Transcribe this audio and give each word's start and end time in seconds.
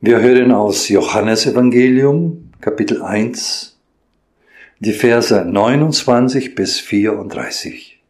Wir 0.00 0.20
hören 0.20 0.52
aus 0.52 0.88
Johannes 0.88 1.46
Evangelium, 1.46 2.50
Kapitel 2.60 3.00
1, 3.00 3.78
die 4.80 4.92
Verse 4.92 5.44
29 5.44 6.54
bis 6.54 6.78
34. 6.78 8.02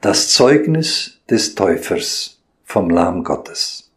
Das 0.00 0.30
Zeugnis 0.30 1.20
des 1.30 1.54
Täufers 1.54 2.42
vom 2.64 2.90
Lamm 2.90 3.22
Gottes. 3.22 3.91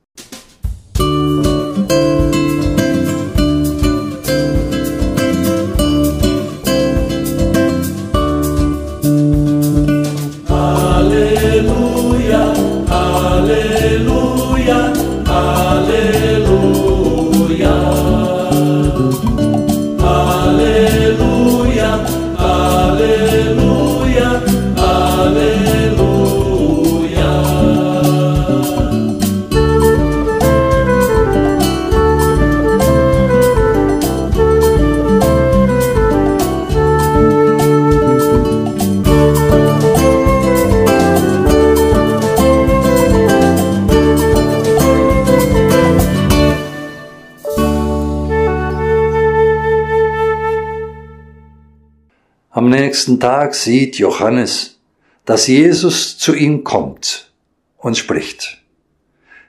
Nächsten 52.95 53.19
Tag 53.19 53.55
sieht 53.55 53.97
Johannes, 53.97 54.79
dass 55.25 55.47
Jesus 55.47 56.17
zu 56.17 56.33
ihm 56.33 56.63
kommt 56.63 57.29
und 57.75 57.97
spricht. 57.97 58.61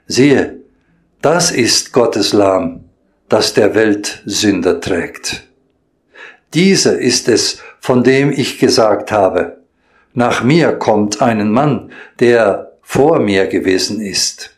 Siehe, 0.05 0.59
das 1.21 1.51
ist 1.51 1.93
Gottes 1.93 2.33
Lamm, 2.33 2.89
das 3.29 3.53
der 3.53 3.73
Welt 3.73 4.21
Sünder 4.25 4.81
trägt. 4.81 5.47
Dieser 6.53 6.97
ist 6.97 7.29
es, 7.29 7.61
von 7.79 8.03
dem 8.03 8.33
ich 8.33 8.59
gesagt 8.59 9.13
habe, 9.13 9.61
nach 10.13 10.43
mir 10.43 10.73
kommt 10.73 11.21
ein 11.21 11.49
Mann, 11.49 11.93
der 12.19 12.73
vor 12.81 13.21
mir 13.21 13.47
gewesen 13.47 14.01
ist, 14.01 14.57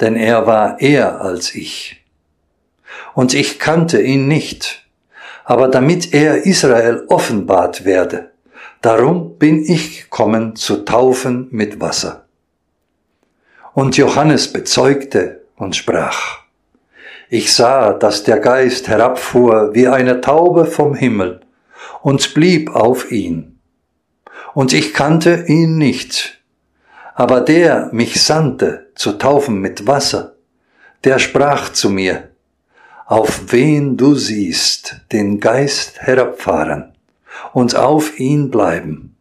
denn 0.00 0.16
er 0.16 0.48
war 0.48 0.80
eher 0.80 1.20
als 1.20 1.54
ich. 1.54 2.04
Und 3.14 3.34
ich 3.34 3.60
kannte 3.60 4.02
ihn 4.02 4.26
nicht 4.26 4.84
aber 5.50 5.66
damit 5.66 6.14
er 6.14 6.46
Israel 6.46 7.06
offenbart 7.08 7.84
werde. 7.84 8.30
Darum 8.82 9.36
bin 9.36 9.64
ich 9.64 10.04
gekommen 10.04 10.54
zu 10.54 10.84
taufen 10.84 11.48
mit 11.50 11.80
Wasser. 11.80 12.26
Und 13.74 13.96
Johannes 13.96 14.52
bezeugte 14.52 15.40
und 15.56 15.74
sprach, 15.74 16.38
ich 17.28 17.52
sah, 17.52 17.94
dass 17.94 18.22
der 18.22 18.38
Geist 18.38 18.86
herabfuhr 18.86 19.74
wie 19.74 19.88
eine 19.88 20.20
Taube 20.20 20.66
vom 20.66 20.94
Himmel 20.94 21.40
und 22.00 22.32
blieb 22.32 22.72
auf 22.76 23.10
ihn. 23.10 23.58
Und 24.54 24.72
ich 24.72 24.94
kannte 24.94 25.46
ihn 25.48 25.78
nicht. 25.78 26.44
Aber 27.16 27.40
der 27.40 27.88
mich 27.90 28.22
sandte 28.22 28.92
zu 28.94 29.14
taufen 29.14 29.60
mit 29.60 29.88
Wasser, 29.88 30.36
der 31.02 31.18
sprach 31.18 31.72
zu 31.72 31.90
mir, 31.90 32.29
auf 33.10 33.50
wen 33.50 33.96
du 33.96 34.14
siehst 34.14 35.00
den 35.10 35.40
Geist 35.40 36.00
herabfahren 36.00 36.92
und 37.52 37.74
auf 37.74 38.20
ihn 38.20 38.52
bleiben, 38.52 39.16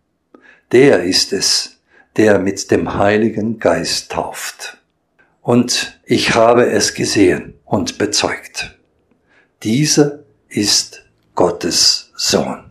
der 0.71 1.05
ist 1.05 1.33
es, 1.33 1.79
der 2.15 2.37
mit 2.37 2.69
dem 2.69 2.93
Heiligen 2.99 3.57
Geist 3.57 4.11
tauft. 4.11 4.77
Und 5.41 5.99
ich 6.05 6.35
habe 6.35 6.69
es 6.69 6.93
gesehen 6.93 7.55
und 7.65 7.97
bezeugt. 7.97 8.77
Dieser 9.63 10.19
ist 10.49 11.03
Gottes 11.33 12.11
Sohn. 12.15 12.68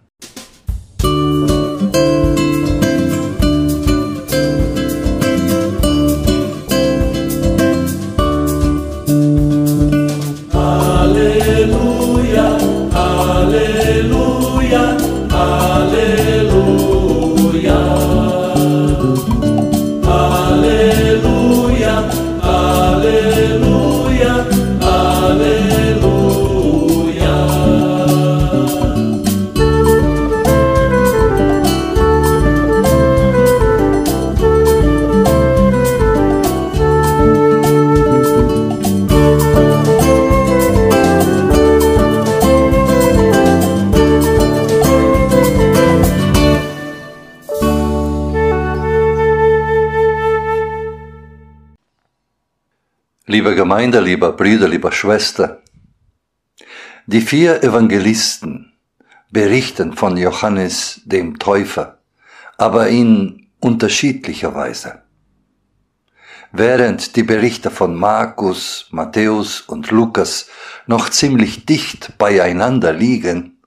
Liebe 53.49 53.63
Gemeinde, 53.63 54.01
lieber 54.01 54.33
Brüder, 54.33 54.69
lieber 54.69 54.93
Schwester, 54.93 55.63
die 57.07 57.23
vier 57.23 57.63
Evangelisten 57.63 58.75
berichten 59.31 59.95
von 59.95 60.19
Johannes 60.19 61.01
dem 61.07 61.39
Täufer, 61.39 61.97
aber 62.59 62.89
in 62.89 63.49
unterschiedlicher 63.59 64.55
Weise. 64.55 65.01
Während 66.53 67.17
die 67.17 67.23
Berichte 67.23 67.71
von 67.71 67.95
Markus, 67.95 68.89
Matthäus 68.91 69.63
und 69.63 69.91
Lukas 69.91 70.49
noch 70.87 71.09
ziemlich 71.09 71.65
dicht 71.65 72.19
beieinander 72.19 72.93
liegen, 72.93 73.63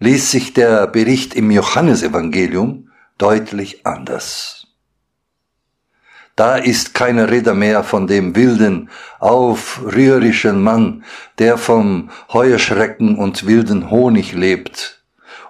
liest 0.00 0.32
sich 0.32 0.52
der 0.52 0.88
Bericht 0.88 1.32
im 1.34 1.52
Johannesevangelium 1.52 2.90
deutlich 3.18 3.86
anders. 3.86 4.55
Da 6.36 6.56
ist 6.56 6.92
keine 6.92 7.30
Rede 7.30 7.54
mehr 7.54 7.82
von 7.82 8.06
dem 8.06 8.36
wilden, 8.36 8.90
aufrührischen 9.20 10.62
Mann, 10.62 11.02
der 11.38 11.56
vom 11.56 12.10
Heuerschrecken 12.30 13.16
und 13.16 13.46
wilden 13.46 13.90
Honig 13.90 14.32
lebt 14.32 15.02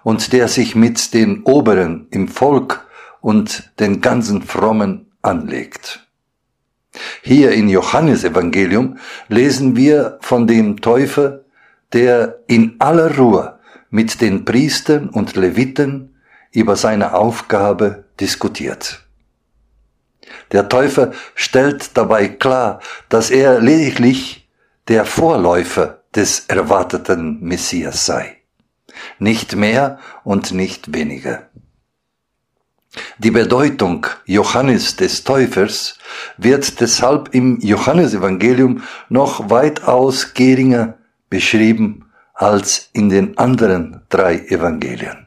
und 0.04 0.32
der 0.32 0.46
sich 0.46 0.76
mit 0.76 1.12
den 1.12 1.42
Oberen 1.42 2.06
im 2.10 2.28
Volk 2.28 2.86
und 3.20 3.72
den 3.80 4.00
ganzen 4.00 4.42
Frommen 4.42 5.10
anlegt. 5.22 6.06
Hier 7.22 7.50
in 7.50 7.68
Johannes 7.68 8.22
Evangelium 8.22 8.98
lesen 9.28 9.74
wir 9.74 10.18
von 10.20 10.46
dem 10.46 10.80
Täufer, 10.80 11.40
der 11.92 12.38
in 12.46 12.76
aller 12.78 13.16
Ruhe 13.16 13.58
mit 13.90 14.20
den 14.20 14.44
Priestern 14.44 15.08
und 15.08 15.34
Leviten 15.34 16.14
über 16.52 16.76
seine 16.76 17.14
Aufgabe 17.14 18.04
diskutiert. 18.20 19.05
Der 20.52 20.68
Täufer 20.68 21.12
stellt 21.34 21.96
dabei 21.96 22.28
klar, 22.28 22.80
dass 23.08 23.30
er 23.30 23.60
lediglich 23.60 24.48
der 24.88 25.04
Vorläufer 25.04 26.02
des 26.14 26.46
erwarteten 26.48 27.40
Messias 27.40 28.06
sei. 28.06 28.38
Nicht 29.18 29.56
mehr 29.56 29.98
und 30.24 30.52
nicht 30.52 30.94
weniger. 30.94 31.48
Die 33.18 33.30
Bedeutung 33.30 34.06
Johannes 34.24 34.96
des 34.96 35.24
Täufers 35.24 35.98
wird 36.38 36.80
deshalb 36.80 37.34
im 37.34 37.58
Johannesevangelium 37.60 38.82
noch 39.10 39.50
weitaus 39.50 40.32
geringer 40.32 40.94
beschrieben 41.28 42.10
als 42.32 42.88
in 42.92 43.08
den 43.08 43.36
anderen 43.36 44.02
drei 44.08 44.38
Evangelien. 44.38 45.26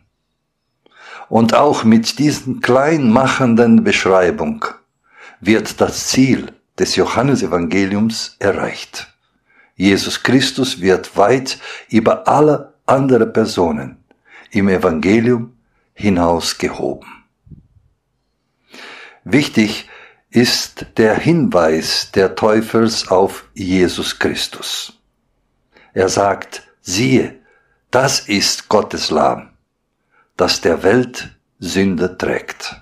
Und 1.28 1.54
auch 1.54 1.84
mit 1.84 2.18
diesen 2.18 2.60
kleinmachenden 2.62 3.84
Beschreibung 3.84 4.66
wird 5.40 5.82
das 5.82 6.08
Ziel 6.08 6.52
des 6.78 6.96
Johannesevangeliums 6.96 8.36
erreicht. 8.40 9.08
Jesus 9.76 10.24
Christus 10.24 10.82
wird 10.82 11.16
weit 11.18 11.58
über 11.90 12.28
alle 12.28 12.74
andere 12.86 13.28
Personen 13.28 14.04
im 14.52 14.68
Evangelium 14.68 15.58
hinausgehoben. 15.94 17.08
Wichtig 19.24 19.88
ist 20.32 20.86
der 20.98 21.16
Hinweis 21.16 22.12
der 22.12 22.36
Teufels 22.36 23.08
auf 23.10 23.46
Jesus 23.54 24.20
Christus. 24.20 24.94
Er 25.94 26.10
sagt, 26.10 26.64
siehe, 26.82 27.40
das 27.92 28.20
ist 28.20 28.70
Gottes 28.70 29.10
Lamm, 29.10 29.50
das 30.38 30.62
der 30.62 30.84
Welt 30.84 31.36
Sünde 31.60 32.18
trägt. 32.18 32.82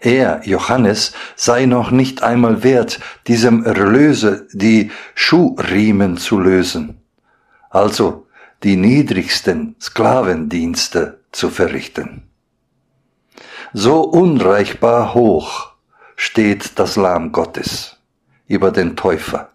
Er, 0.00 0.40
Johannes, 0.44 1.12
sei 1.36 1.66
noch 1.66 1.90
nicht 1.90 2.22
einmal 2.22 2.62
wert, 2.62 3.00
diesem 3.26 3.64
Erlöser 3.64 4.42
die 4.52 4.90
Schuhriemen 5.14 6.16
zu 6.16 6.38
lösen, 6.38 7.02
also 7.68 8.26
die 8.62 8.76
niedrigsten 8.76 9.76
Sklavendienste 9.80 11.20
zu 11.32 11.50
verrichten. 11.50 12.22
So 13.72 14.00
unreichbar 14.02 15.14
hoch 15.14 15.70
steht 16.16 16.78
das 16.78 16.96
Lamm 16.96 17.30
Gottes 17.30 17.96
über 18.48 18.72
den 18.72 18.96
Täufer, 18.96 19.50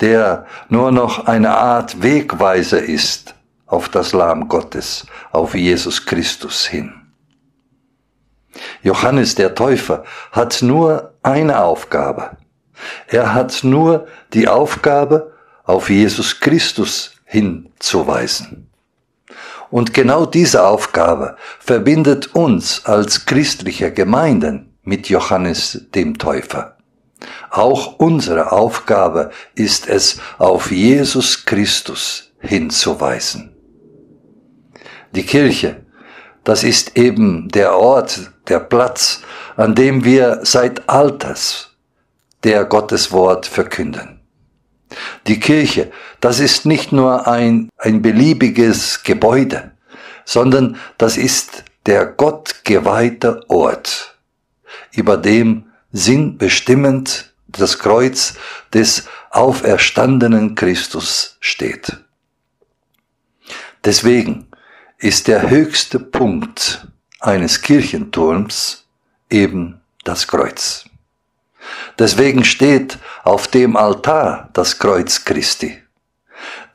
der 0.00 0.46
nur 0.68 0.90
noch 0.92 1.26
eine 1.26 1.56
Art 1.56 2.02
Wegweiser 2.02 2.82
ist 2.82 3.34
auf 3.66 3.88
das 3.88 4.12
Lamm 4.12 4.48
Gottes, 4.48 5.06
auf 5.30 5.54
Jesus 5.54 6.04
Christus 6.04 6.66
hin. 6.66 6.97
Johannes 8.82 9.34
der 9.34 9.54
Täufer 9.54 10.04
hat 10.32 10.62
nur 10.62 11.14
eine 11.22 11.60
Aufgabe. 11.62 12.36
Er 13.06 13.34
hat 13.34 13.64
nur 13.64 14.06
die 14.32 14.48
Aufgabe, 14.48 15.32
auf 15.64 15.90
Jesus 15.90 16.40
Christus 16.40 17.12
hinzuweisen. 17.24 18.70
Und 19.70 19.92
genau 19.92 20.24
diese 20.24 20.64
Aufgabe 20.64 21.36
verbindet 21.58 22.34
uns 22.34 22.86
als 22.86 23.26
christliche 23.26 23.92
Gemeinden 23.92 24.78
mit 24.82 25.10
Johannes 25.10 25.86
dem 25.94 26.16
Täufer. 26.16 26.78
Auch 27.50 27.98
unsere 27.98 28.52
Aufgabe 28.52 29.30
ist 29.54 29.88
es, 29.88 30.20
auf 30.38 30.70
Jesus 30.70 31.44
Christus 31.44 32.32
hinzuweisen. 32.40 33.54
Die 35.14 35.24
Kirche, 35.24 35.84
das 36.48 36.64
ist 36.64 36.96
eben 36.96 37.48
der 37.50 37.76
Ort, 37.76 38.30
der 38.48 38.58
Platz, 38.58 39.20
an 39.56 39.74
dem 39.74 40.02
wir 40.02 40.40
seit 40.44 40.88
Alters 40.88 41.76
der 42.42 42.64
Gotteswort 42.64 43.44
verkünden. 43.44 44.20
Die 45.26 45.40
Kirche, 45.40 45.92
das 46.20 46.40
ist 46.40 46.64
nicht 46.64 46.90
nur 46.90 47.28
ein, 47.28 47.68
ein 47.76 48.00
beliebiges 48.00 49.02
Gebäude, 49.02 49.72
sondern 50.24 50.78
das 50.96 51.18
ist 51.18 51.64
der 51.84 52.06
gottgeweihte 52.06 53.42
Ort, 53.48 54.16
über 54.92 55.18
dem 55.18 55.66
sinnbestimmend 55.92 57.34
das 57.48 57.78
Kreuz 57.78 58.36
des 58.72 59.06
auferstandenen 59.28 60.54
Christus 60.54 61.36
steht. 61.40 61.98
Deswegen 63.84 64.48
ist 64.98 65.28
der 65.28 65.48
höchste 65.48 66.00
Punkt 66.00 66.88
eines 67.20 67.62
Kirchenturms 67.62 68.84
eben 69.30 69.80
das 70.04 70.26
Kreuz. 70.26 70.84
Deswegen 71.98 72.44
steht 72.44 72.98
auf 73.22 73.46
dem 73.48 73.76
Altar 73.76 74.50
das 74.54 74.78
Kreuz 74.78 75.24
Christi. 75.24 75.78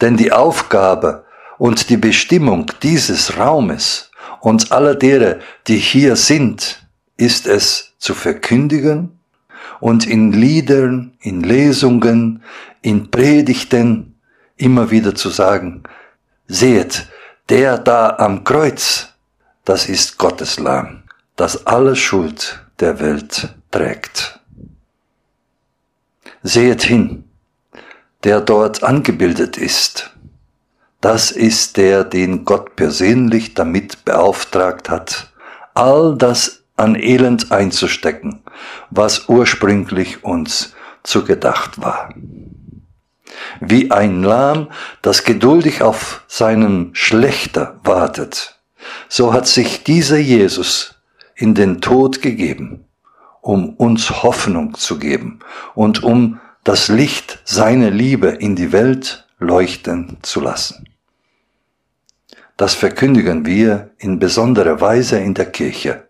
Denn 0.02 0.18
die 0.18 0.32
Aufgabe 0.32 1.26
und 1.58 1.90
die 1.90 1.98
Bestimmung 1.98 2.72
dieses 2.82 3.38
Raumes 3.38 4.12
und 4.40 4.72
aller 4.72 4.96
derer, 4.96 5.40
die 5.68 5.78
hier 5.78 6.16
sind, 6.16 6.82
ist 7.18 7.48
es 7.48 7.94
zu 7.98 8.14
verkündigen 8.14 9.20
und 9.80 10.06
in 10.06 10.32
Liedern, 10.32 11.18
in 11.20 11.42
Lesungen, 11.42 12.44
in 12.82 13.12
Predigten 13.12 14.16
immer 14.56 14.92
wieder 14.92 15.16
zu 15.16 15.30
sagen, 15.30 15.84
seht, 16.48 17.08
der 17.54 17.78
da 17.78 18.16
am 18.18 18.44
Kreuz, 18.44 19.10
das 19.64 19.88
ist 19.88 20.18
Gottes 20.18 20.58
Lamm, 20.58 21.04
das 21.36 21.68
alle 21.68 21.96
Schuld 21.96 22.66
der 22.80 23.00
Welt 23.00 23.54
trägt. 23.70 24.40
Seht 26.42 26.82
hin, 26.82 27.26
der 28.24 28.42
dort 28.42 28.82
angebildet 28.82 29.60
ist, 29.60 30.10
das 31.00 31.30
ist 31.30 31.78
der, 31.78 32.04
den 32.04 32.44
Gott 32.44 32.76
persönlich 32.76 33.54
damit 33.54 34.04
beauftragt 34.04 34.90
hat, 34.90 35.32
all 35.76 36.18
das 36.18 36.64
an 36.76 36.96
Elend 36.96 37.52
einzustecken, 37.52 38.42
was 38.90 39.30
ursprünglich 39.30 40.24
uns 40.24 40.74
zugedacht 41.04 41.80
war 41.80 42.10
wie 43.60 43.92
ein 43.92 44.24
Lamm, 44.24 44.70
das 45.02 45.24
geduldig 45.24 45.82
auf 45.82 46.24
seinen 46.28 46.94
Schlechter 46.94 47.80
wartet. 47.84 48.60
So 49.10 49.34
hat 49.34 49.48
sich 49.48 49.84
dieser 49.84 50.18
Jesus 50.18 50.96
in 51.36 51.54
den 51.54 51.82
Tod 51.82 52.22
gegeben, 52.22 52.86
um 53.42 53.76
uns 53.76 54.24
Hoffnung 54.24 54.76
zu 54.76 55.00
geben 55.00 55.40
und 55.76 56.04
um 56.04 56.40
das 56.64 56.88
Licht 56.88 57.42
seiner 57.44 57.90
Liebe 57.90 58.28
in 58.28 58.56
die 58.56 58.72
Welt 58.72 59.28
leuchten 59.40 60.18
zu 60.22 60.40
lassen. 60.40 60.86
Das 62.56 62.76
verkündigen 62.76 63.46
wir 63.46 63.92
in 63.98 64.20
besonderer 64.20 64.80
Weise 64.80 65.18
in 65.20 65.34
der 65.34 65.52
Kirche, 65.52 66.08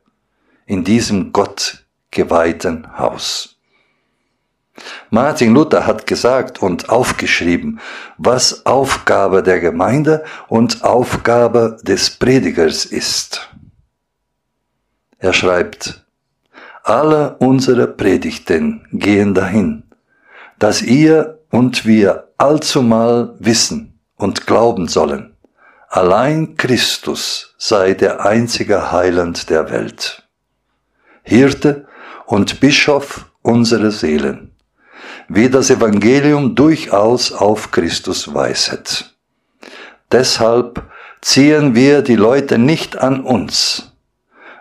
in 0.66 0.84
diesem 0.84 1.32
Gott 1.32 1.86
geweihten 2.12 2.98
Haus. 2.98 3.53
Martin 5.10 5.54
Luther 5.54 5.86
hat 5.86 6.08
gesagt 6.08 6.62
und 6.62 6.90
aufgeschrieben, 6.90 7.80
was 8.18 8.66
Aufgabe 8.66 9.44
der 9.44 9.60
Gemeinde 9.60 10.24
und 10.48 10.84
Aufgabe 10.84 11.78
des 11.84 12.10
Predigers 12.10 12.86
ist. 12.86 13.50
Er 15.20 15.34
schreibt, 15.34 16.04
alle 16.84 17.36
unsere 17.38 17.88
Predigten 17.88 18.88
gehen 18.92 19.34
dahin, 19.34 19.84
dass 20.58 20.82
ihr 20.82 21.40
und 21.52 21.86
wir 21.86 22.30
allzumal 22.38 23.36
wissen 23.40 24.00
und 24.16 24.48
glauben 24.48 24.88
sollen, 24.88 25.36
allein 25.90 26.58
Christus 26.58 27.54
sei 27.58 27.94
der 27.94 28.26
einzige 28.26 28.92
Heiland 28.92 29.50
der 29.50 29.70
Welt, 29.70 30.28
Hirte 31.22 31.88
und 32.26 32.60
Bischof 32.60 33.32
unserer 33.44 33.92
Seelen 33.92 34.53
wie 35.28 35.50
das 35.50 35.70
Evangelium 35.70 36.56
durchaus 36.56 37.32
auf 37.32 37.72
Christus 37.72 38.34
weiset. 38.34 39.16
Deshalb 40.12 40.84
ziehen 41.22 41.76
wir 41.76 42.02
die 42.02 42.16
Leute 42.16 42.58
nicht 42.58 42.98
an 42.98 43.22
uns, 43.22 43.94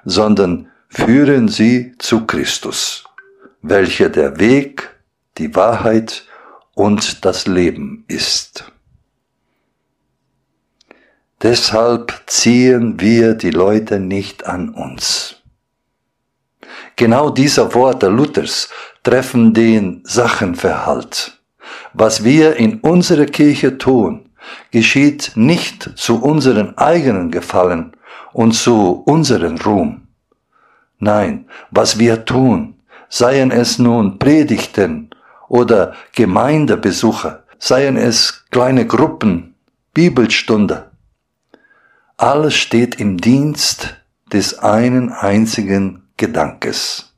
sondern 0.04 0.69
führen 0.88 1.49
sie 1.49 1.95
zu 1.99 2.26
Christus, 2.26 3.04
welcher 3.61 4.09
der 4.09 4.38
Weg, 4.38 4.90
die 5.38 5.54
Wahrheit 5.54 6.25
und 6.75 7.25
das 7.25 7.47
Leben 7.47 8.04
ist. 8.09 8.73
Deshalb 11.42 12.23
ziehen 12.26 13.00
wir 13.00 13.35
die 13.35 13.50
Leute 13.50 13.99
nicht 13.99 14.47
an 14.47 14.71
uns. 14.71 15.42
Genau 17.02 17.30
dieser 17.30 17.75
Worte 17.75 18.06
Luthers 18.06 18.68
treffen 19.02 19.52
den 19.52 20.02
Sachenverhalt. 20.04 21.37
Was 21.94 22.23
wir 22.23 22.54
in 22.54 22.78
unserer 22.78 23.26
Kirche 23.26 23.76
tun, 23.76 24.30
geschieht 24.71 25.32
nicht 25.35 25.90
zu 25.97 26.23
unseren 26.23 26.78
eigenen 26.78 27.32
Gefallen 27.32 27.97
und 28.32 28.52
zu 28.52 29.02
unseren 29.04 29.59
Ruhm. 29.59 30.06
Nein, 31.00 31.47
was 31.73 31.99
wir 31.99 32.25
tun, 32.25 32.76
seien 33.09 33.50
es 33.50 33.80
nun 33.80 34.21
Predigten 34.21 35.11
oder 35.49 35.94
Gemeindebesuche, 36.14 37.42
seien 37.59 37.97
es 37.97 38.44
kleine 38.52 38.87
Gruppen, 38.87 39.56
Bibelstunde, 39.92 40.92
alles 42.16 42.54
steht 42.54 43.00
im 43.00 43.16
Dienst 43.16 43.97
des 44.32 44.61
einen 44.61 45.11
einzigen 45.11 46.01
Gedankes 46.16 47.12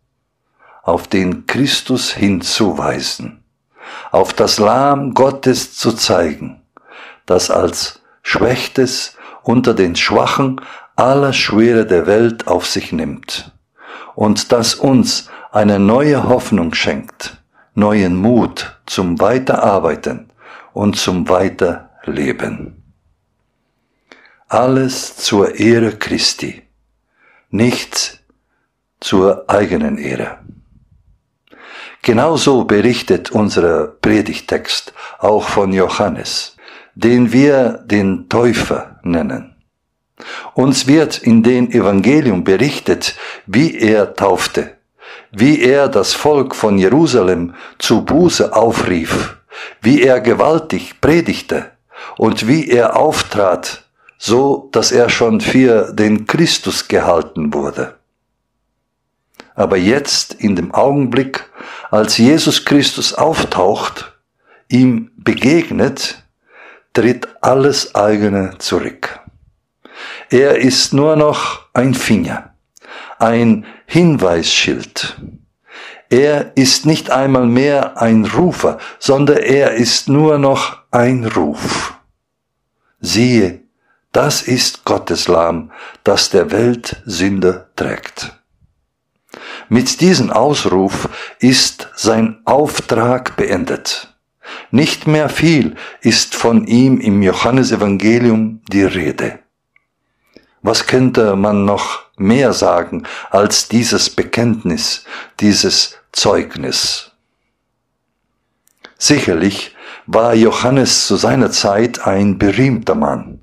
auf 0.82 1.08
den 1.08 1.46
Christus 1.46 2.12
hinzuweisen, 2.12 3.42
auf 4.10 4.32
das 4.32 4.58
Lamm 4.58 5.14
Gottes 5.14 5.74
zu 5.76 5.92
zeigen, 5.92 6.62
das 7.26 7.50
als 7.50 8.00
Schwächtes 8.22 9.16
unter 9.42 9.74
den 9.74 9.96
Schwachen 9.96 10.60
aller 10.96 11.32
Schwere 11.32 11.86
der 11.86 12.06
Welt 12.06 12.46
auf 12.48 12.66
sich 12.66 12.92
nimmt 12.92 13.52
und 14.14 14.52
das 14.52 14.74
uns 14.74 15.30
eine 15.52 15.78
neue 15.78 16.28
Hoffnung 16.28 16.74
schenkt, 16.74 17.38
neuen 17.74 18.16
Mut 18.16 18.80
zum 18.86 19.20
Weiterarbeiten 19.20 20.30
und 20.72 20.96
zum 20.96 21.28
Weiterleben. 21.28 22.82
Alles 24.48 25.16
zur 25.16 25.58
Ehre 25.58 25.96
Christi, 25.96 26.62
nichts 27.50 28.24
zur 29.04 29.44
eigenen 29.49 29.99
Ehre. 29.99 30.38
Genauso 32.00 32.64
berichtet 32.64 33.30
unser 33.30 33.87
Predigtext 33.87 34.94
auch 35.18 35.46
von 35.46 35.75
Johannes, 35.75 36.56
den 36.94 37.30
wir 37.30 37.84
den 37.84 38.30
Täufer 38.30 38.99
nennen. 39.02 39.56
Uns 40.54 40.87
wird 40.87 41.18
in 41.18 41.42
den 41.42 41.70
Evangelium 41.70 42.44
berichtet, 42.44 43.14
wie 43.46 43.76
er 43.76 44.14
taufte, 44.14 44.78
wie 45.30 45.61
er 45.61 45.88
das 45.88 46.14
Volk 46.14 46.54
von 46.54 46.78
Jerusalem 46.78 47.54
zu 47.78 48.06
Buße 48.06 48.56
aufrief, 48.56 49.37
wie 49.82 50.02
er 50.02 50.20
gewaltig 50.23 51.02
predigte 51.02 51.73
und 52.16 52.49
wie 52.49 52.70
er 52.70 52.96
auftrat, 52.96 53.84
so 54.16 54.70
dass 54.73 54.92
er 54.92 55.11
schon 55.11 55.42
für 55.42 55.92
den 55.92 56.26
Christus 56.26 56.88
gehalten 56.88 57.52
wurde. 57.52 57.96
Aber 59.54 59.76
jetzt, 59.76 60.34
in 60.34 60.56
dem 60.56 60.75
Augenblick, 60.75 61.44
als 61.90 62.18
Jesus 62.18 62.64
Christus 62.64 63.14
auftaucht, 63.14 64.12
ihm 64.68 65.12
begegnet, 65.16 66.25
tritt 66.92 67.28
alles 67.40 67.94
eigene 67.94 68.58
zurück. 68.58 69.20
Er 70.30 70.56
ist 70.58 70.92
nur 70.92 71.16
noch 71.16 71.66
ein 71.73 71.94
Finger, 71.94 72.54
ein 73.18 73.66
Hinweisschild. 73.87 75.16
Er 76.11 76.56
ist 76.56 76.87
nicht 76.87 77.11
einmal 77.11 77.46
mehr 77.46 78.00
ein 78.00 78.25
Rufer, 78.25 78.78
sondern 78.99 79.38
er 79.38 79.75
ist 79.75 80.08
nur 80.08 80.38
noch 80.38 80.78
ein 80.90 81.25
Ruf. 81.25 81.94
Siehe, 83.00 83.62
das 84.12 84.42
ist 84.42 84.84
Gottes 84.84 85.28
Lamm, 85.28 85.73
das 86.04 86.30
der 86.30 86.50
Welt 86.50 87.02
Sünde 87.04 87.68
trägt. 87.76 88.32
Mit 89.68 90.00
diesem 90.00 90.30
Ausruf 90.30 91.09
ist 91.38 91.88
sein 91.97 92.40
Auftrag 92.44 93.37
beendet. 93.37 94.14
Nicht 94.71 95.06
mehr 95.06 95.28
viel 95.28 95.76
ist 96.00 96.35
von 96.35 96.66
ihm 96.66 97.00
im 97.00 97.23
Johannesevangelium 97.23 98.61
die 98.71 98.85
Rede. 98.85 99.38
Was 100.62 100.87
könnte 100.87 101.37
man 101.37 101.64
noch 101.64 102.02
mehr 102.16 102.52
sagen 102.52 103.04
als 103.30 103.68
dieses 103.68 104.11
Bekenntnis, 104.11 105.04
dieses 105.40 105.99
Zeugnis? 106.12 107.12
Sicherlich 108.99 109.75
war 110.06 110.35
Johannes 110.35 111.06
zu 111.06 111.16
seiner 111.16 111.50
Zeit 111.50 112.06
ein 112.06 112.38
berühmter 112.38 112.94
Mann, 112.94 113.40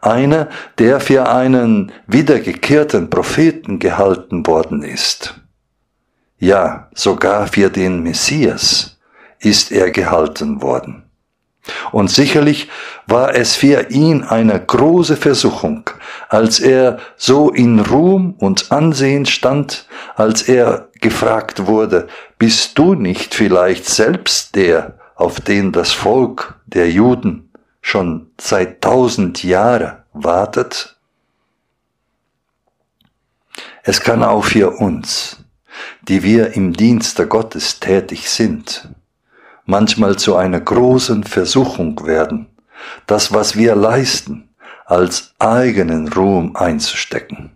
einer, 0.00 0.48
der 0.78 1.00
für 1.00 1.28
einen 1.28 1.92
wiedergekehrten 2.06 3.10
Propheten 3.10 3.78
gehalten 3.78 4.46
worden 4.46 4.82
ist. 4.82 5.40
Ja, 6.38 6.88
sogar 6.94 7.48
für 7.48 7.68
den 7.68 8.02
Messias 8.02 8.96
ist 9.40 9.72
er 9.72 9.90
gehalten 9.90 10.62
worden. 10.62 11.04
Und 11.90 12.10
sicherlich 12.10 12.68
war 13.06 13.34
es 13.34 13.56
für 13.56 13.90
ihn 13.90 14.22
eine 14.22 14.58
große 14.58 15.16
Versuchung, 15.16 15.90
als 16.28 16.60
er 16.60 16.98
so 17.16 17.50
in 17.50 17.80
Ruhm 17.80 18.34
und 18.38 18.70
Ansehen 18.72 19.26
stand, 19.26 19.86
als 20.14 20.42
er 20.42 20.88
gefragt 21.00 21.66
wurde, 21.66 22.08
bist 22.38 22.78
du 22.78 22.94
nicht 22.94 23.34
vielleicht 23.34 23.86
selbst 23.86 24.54
der, 24.54 24.98
auf 25.14 25.40
den 25.40 25.72
das 25.72 25.92
Volk 25.92 26.54
der 26.66 26.90
Juden 26.90 27.50
schon 27.82 28.30
seit 28.40 28.80
tausend 28.80 29.42
Jahren 29.42 29.98
wartet? 30.12 30.96
Es 33.82 34.00
kann 34.00 34.22
auch 34.22 34.44
für 34.44 34.70
uns 34.70 35.38
die 36.02 36.22
wir 36.22 36.54
im 36.54 36.72
Dienste 36.72 37.26
Gottes 37.26 37.80
tätig 37.80 38.30
sind, 38.30 38.88
manchmal 39.64 40.16
zu 40.16 40.36
einer 40.36 40.60
großen 40.60 41.24
Versuchung 41.24 42.06
werden, 42.06 42.46
das, 43.06 43.32
was 43.32 43.56
wir 43.56 43.74
leisten, 43.74 44.48
als 44.86 45.34
eigenen 45.38 46.08
Ruhm 46.08 46.56
einzustecken. 46.56 47.50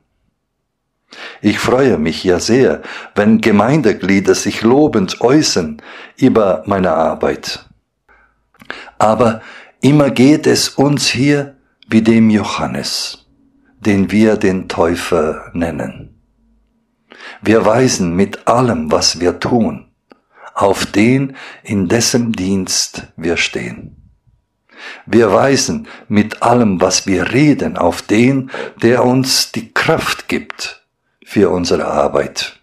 Ich 1.40 1.58
freue 1.58 1.98
mich 1.98 2.24
ja 2.24 2.38
sehr, 2.38 2.82
wenn 3.14 3.40
Gemeindeglieder 3.40 4.34
sich 4.34 4.62
lobend 4.62 5.20
äußern 5.20 5.80
über 6.16 6.62
meine 6.66 6.92
Arbeit. 6.92 7.66
Aber 8.98 9.42
immer 9.80 10.10
geht 10.10 10.46
es 10.46 10.68
uns 10.68 11.08
hier 11.08 11.56
wie 11.88 12.02
dem 12.02 12.30
Johannes, 12.30 13.26
den 13.80 14.10
wir 14.10 14.36
den 14.36 14.68
Täufer 14.68 15.50
nennen. 15.52 16.21
Wir 17.44 17.66
weisen 17.66 18.14
mit 18.14 18.46
allem, 18.46 18.92
was 18.92 19.18
wir 19.18 19.40
tun, 19.40 19.90
auf 20.54 20.86
den, 20.86 21.36
in 21.64 21.88
dessen 21.88 22.30
Dienst 22.30 23.08
wir 23.16 23.36
stehen. 23.36 23.96
Wir 25.06 25.32
weisen 25.32 25.88
mit 26.06 26.42
allem, 26.42 26.80
was 26.80 27.04
wir 27.08 27.32
reden, 27.32 27.76
auf 27.76 28.00
den, 28.00 28.52
der 28.80 29.04
uns 29.04 29.50
die 29.50 29.74
Kraft 29.74 30.28
gibt 30.28 30.84
für 31.24 31.50
unsere 31.50 31.86
Arbeit. 31.86 32.60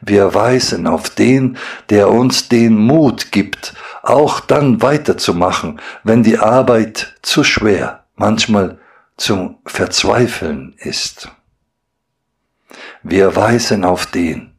Wir 0.00 0.34
weisen 0.34 0.88
auf 0.88 1.10
den, 1.10 1.56
der 1.88 2.10
uns 2.10 2.48
den 2.48 2.76
Mut 2.76 3.30
gibt, 3.30 3.74
auch 4.02 4.40
dann 4.40 4.82
weiterzumachen, 4.82 5.80
wenn 6.02 6.24
die 6.24 6.38
Arbeit 6.38 7.14
zu 7.22 7.44
schwer, 7.44 8.06
manchmal 8.16 8.78
zum 9.16 9.58
Verzweifeln 9.66 10.74
ist. 10.78 11.28
Wir 13.02 13.36
weisen 13.36 13.84
auf 13.84 14.06
den, 14.06 14.56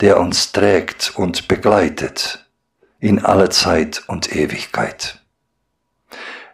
der 0.00 0.18
uns 0.18 0.52
trägt 0.52 1.12
und 1.16 1.48
begleitet 1.48 2.46
in 3.00 3.24
alle 3.24 3.50
Zeit 3.50 4.02
und 4.06 4.34
Ewigkeit. 4.34 5.20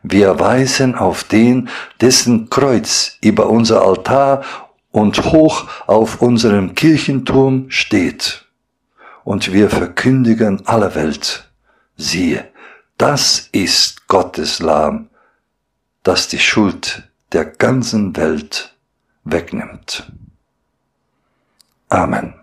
Wir 0.03 0.41
weisen 0.41 0.95
auf 0.95 1.25
den, 1.25 1.69
dessen 2.01 2.49
Kreuz 2.49 3.19
über 3.23 3.51
unser 3.51 3.83
Altar 3.83 4.43
und 4.91 5.25
hoch 5.25 5.69
auf 5.87 6.23
unserem 6.23 6.75
Kirchenturm 6.75 7.71
steht. 7.71 8.47
Und 9.25 9.53
wir 9.53 9.71
verkündigen 9.71 10.67
aller 10.67 10.95
Welt, 10.95 11.51
siehe, 11.97 12.49
das 12.97 13.49
ist 13.53 14.09
Gottes 14.09 14.61
Lamm, 14.61 15.11
das 16.03 16.29
die 16.29 16.39
Schuld 16.39 17.05
der 17.33 17.45
ganzen 17.45 18.17
Welt 18.17 18.75
wegnimmt. 19.25 20.11
Amen. 21.93 22.40